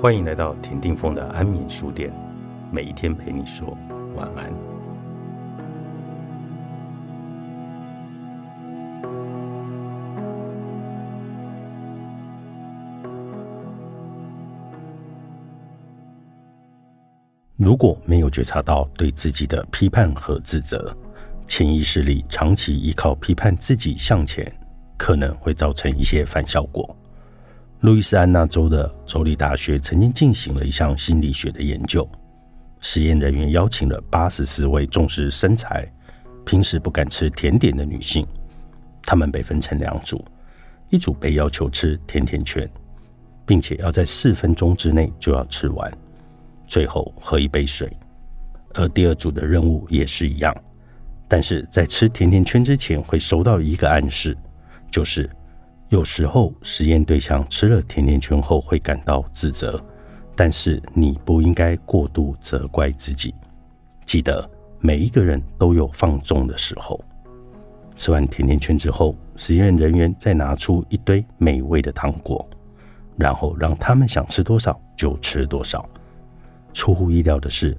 [0.00, 2.10] 欢迎来到田定峰的安眠书店，
[2.72, 3.76] 每一天陪你说
[4.16, 4.50] 晚安。
[17.58, 20.96] 如果没有觉察到对自己的批判和自责，
[21.46, 24.50] 潜意识里长期依靠批判自己向前，
[24.96, 26.96] 可能会造成一些反效果。
[27.80, 32.06] 路易斯安那州的州立大学曾经进行了一项心理学的研究，
[32.80, 35.90] 实验人员邀请了八十四位重视身材、
[36.44, 38.26] 平时不敢吃甜点的女性，
[39.02, 40.22] 她们被分成两组，
[40.90, 42.68] 一组被要求吃甜甜圈，
[43.46, 45.90] 并且要在四分钟之内就要吃完，
[46.66, 47.88] 最后喝一杯水；
[48.74, 50.54] 而第二组的任务也是一样，
[51.26, 54.36] 但是在吃甜甜圈之前会收到一个暗示，
[54.90, 55.28] 就是。
[55.90, 59.84] 有时候，实验对象吃了甜甜圈后会感到自责，
[60.36, 63.34] 但是你不应该过度责怪自己。
[64.06, 67.04] 记得，每一个人都有放纵的时候。
[67.96, 72.48] 吃完甜甜圈之后，实验人员再拿出一堆美味的糖果，
[73.16, 75.84] 然后让他们想吃多少就吃多少。
[76.72, 77.76] 出乎意料的是，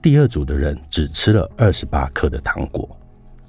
[0.00, 2.88] 第二组的人只吃了二十八克的糖果，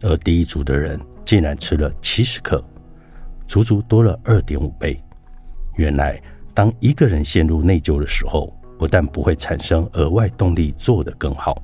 [0.02, 2.62] 而第一组的人竟然吃了七十克。
[3.48, 5.00] 足足多了二点五倍。
[5.76, 6.22] 原来，
[6.54, 11.62] 当一个人陷入内疚的时候，不但不会产生额外动力做得更好，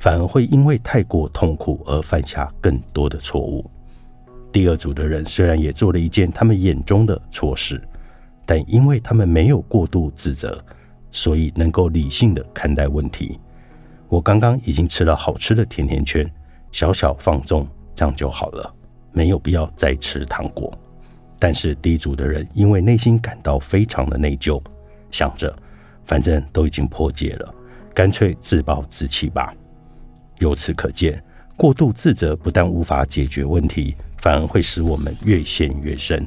[0.00, 3.68] 反而会因为太过痛苦而犯下更多的错误。
[4.50, 7.80] 第二组的人虽然也做了一件他们眼中的错事，
[8.44, 10.62] 但因为他们没有过度自责，
[11.10, 13.38] 所以能够理性的看待问题。
[14.08, 16.30] 我刚刚已经吃了好吃的甜甜圈，
[16.70, 18.74] 小小放纵，这样就好了，
[19.12, 20.70] 没有必要再吃糖果。
[21.42, 24.62] 但是第一组的人因为内心感到非常的内疚，
[25.10, 25.52] 想着
[26.04, 27.52] 反正都已经破戒了，
[27.92, 29.52] 干脆自暴自弃吧。
[30.38, 31.20] 由此可见，
[31.56, 36.24] 过度自责不但无法解决问题，反而会使我们越陷越深。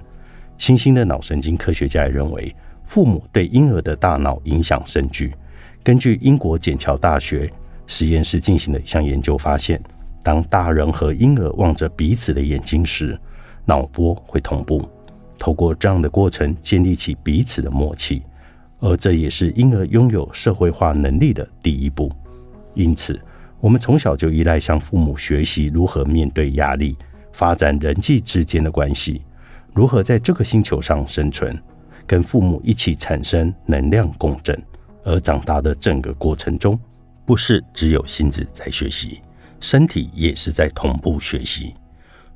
[0.57, 2.53] 新兴的脑神经科学家也认为，
[2.83, 5.33] 父母对婴儿的大脑影响深巨。
[5.81, 7.49] 根据英国剑桥大学
[7.87, 9.81] 实验室进行的一项研究发现，
[10.21, 13.17] 当大人和婴儿望着彼此的眼睛时，
[13.63, 14.85] 脑波会同步。
[15.37, 18.21] 透过这样的过程建立起彼此的默契，
[18.79, 22.11] 而这也是婴儿拥有社会化能力的第一步。
[22.73, 23.19] 因此，
[23.59, 26.97] 我们从小就依赖向父母学习如何面对压力，
[27.31, 29.21] 发展人际之间的关系，
[29.73, 31.57] 如何在这个星球上生存，
[32.05, 34.61] 跟父母一起产生能量共振。
[35.03, 36.79] 而长大的整个过程中，
[37.25, 39.21] 不是只有心智在学习，
[39.59, 41.75] 身体也是在同步学习。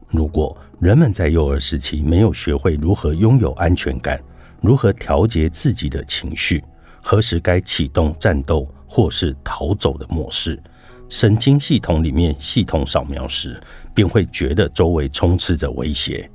[0.09, 4.20] 如果人们在幼儿时期没有学会如何拥有安全感，
[4.59, 6.64] 如何调节自己的情绪，
[7.03, 10.62] 何时该启动战斗或是逃走的模式，
[11.09, 13.62] 神经系统里面系统扫描时，
[13.94, 16.28] 便会觉得周围充斥着威胁，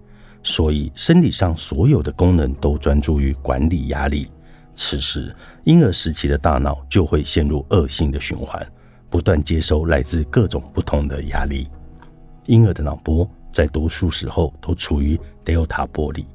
[0.45, 4.31] 所以身体上所有的功能都专注于管理压力。
[4.73, 8.65] 此时，婴儿时期的大脑就会陷入恶性的循环，
[9.11, 11.69] 不断接收来自各种不同的压力。
[12.47, 13.29] 婴儿的脑波。
[13.55, 16.27] 在多数时候都处于 delta 波里，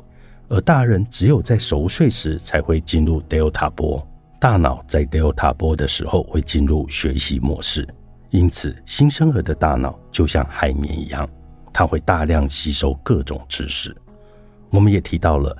[0.47, 4.03] 而大人只有在熟睡时才会进入 delta 波。
[4.39, 7.85] 大脑在 delta 波的时候会进入学习模式，
[8.29, 11.29] 因此新生儿的大脑就像海绵一样，
[11.73, 13.93] 它会大量吸收各种知识。
[14.69, 15.53] 我们也提到了，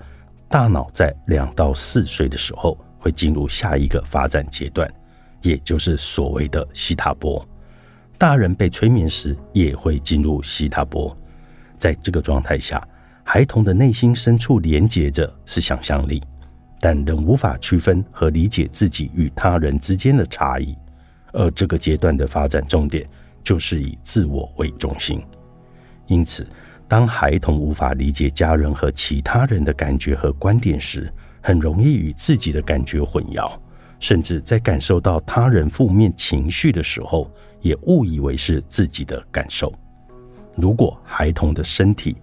[0.48, 4.90] 大脑在两到四岁的时候会进入下一个发展阶段，
[5.42, 7.46] 也就是所谓的西塔波。
[8.18, 11.14] 大人被催眠时也会进入西塔波。
[11.80, 12.86] 在这个状态下，
[13.24, 16.22] 孩童的内心深处连接着是想象力，
[16.80, 20.78] 但仍无法区分和理解自己与他人之间的差异。
[21.32, 23.08] 而这个阶段的发展重点
[23.44, 25.22] 就是以自我为中心。
[26.08, 26.46] 因此，
[26.88, 33.52] 当孩童无法理解家人和其他人的感觉和观点时，很容易与自己的感觉混淆，
[34.00, 39.72] 甚至在感受到他人负面情绪的时候，也误以为是自己的感受。
[40.56, 42.16] 如果孩童的身体、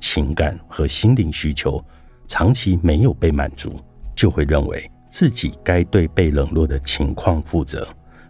[0.00, 1.82] 情感和心灵需求
[2.26, 3.74] 长期没有被满足，
[4.16, 7.86] 就会认为自己该对被冷落的情况负责，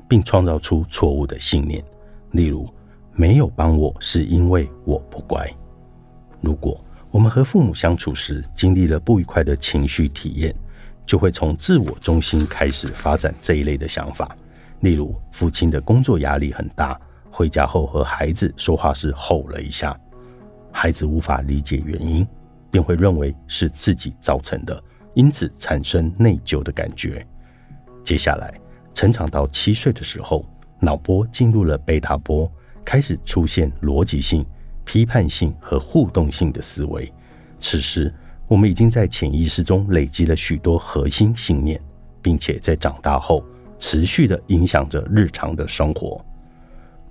[0.09, 1.83] 并创造出错误的信念，
[2.33, 2.69] 例如
[3.15, 5.49] “没有帮我是因为我不乖”。
[6.43, 10.55] 如果我们和父母相处时经历了不愉快的情绪体验，
[11.07, 14.37] 就会从自我中心开始发展这一类的想法，
[14.81, 16.99] 例如父亲的工作压力很大。
[17.33, 19.99] 回家后和孩子说话时吼了一下，
[20.71, 22.25] 孩子无法理解原因，
[22.71, 24.81] 便会认为是自己造成的，
[25.15, 27.27] 因此产生内疚的感觉。
[28.05, 28.53] 接下来，
[28.93, 30.45] 成长到七岁的时候，
[30.79, 32.51] 脑波进入了贝塔波，
[32.85, 34.45] 开始出现逻辑性、
[34.85, 37.11] 批判性和互动性的思维。
[37.59, 38.13] 此时，
[38.47, 41.81] 我们已经在潜意识中累积了许多核心信念，
[42.21, 43.43] 并且在长大后
[43.79, 46.23] 持续的影响着日常的生活。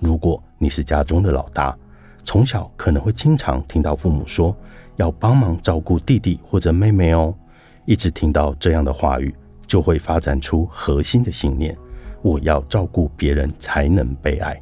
[0.02, 1.74] 如果你是家中的老大，
[2.26, 4.54] 从小可能会经常听到父母说
[4.98, 7.34] 要帮忙照顾弟弟或者妹妹哦，
[7.86, 9.34] 一直听到这样的话语。
[9.68, 11.74] 就会发展出核心的信念：
[12.22, 14.62] 我要照顾别人才能被爱。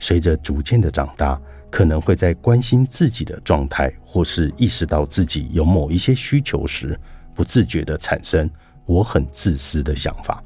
[0.00, 1.40] 随着逐渐的长大，
[1.70, 6.98] 可能会在关心自己的状态，或是意识到自己有某一些需求时，
[7.36, 8.50] 不自觉地产生
[8.84, 10.42] “我很自私”的想法，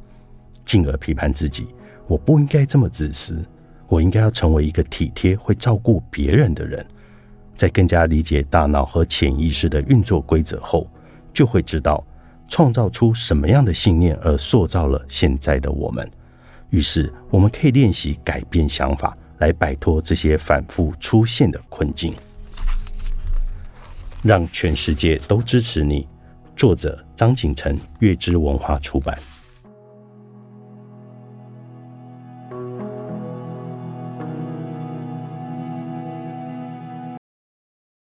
[0.63, 1.67] 进而批判自己：
[2.07, 3.43] 我不应该这么自私，
[3.89, 6.85] 我应该要成为一个体贴、会照顾别人的人。
[7.55, 10.87] 在更加理解大脑和潜意识的运作规则后，
[11.33, 12.05] 就会知道。
[12.49, 16.09] 创造出什么样的信念，而塑造了现在的我们。
[16.71, 22.15] 于是，我们可以练习改变想法，来摆脱这些反复出现的困境。
[24.23, 26.07] 让全世界都支持你。
[26.55, 29.19] 作者：张景成，月之文化出版。